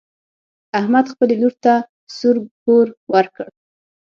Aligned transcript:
احمد 0.79 1.05
خپلې 1.13 1.35
لور 1.41 1.53
ته 1.63 1.73
سور 2.17 2.35
کور 2.63 2.87
ورکړ. 3.13 3.47